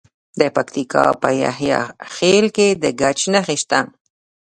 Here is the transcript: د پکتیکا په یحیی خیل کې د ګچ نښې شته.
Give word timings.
د 0.39 0.41
پکتیکا 0.55 1.05
په 1.21 1.29
یحیی 1.43 1.73
خیل 2.13 2.45
کې 2.55 2.67
د 2.81 2.83
ګچ 3.01 3.19
نښې 3.33 3.57
شته. 3.61 3.79